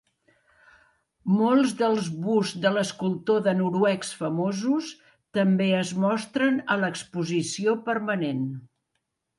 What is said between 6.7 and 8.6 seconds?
a l'exposició permanent.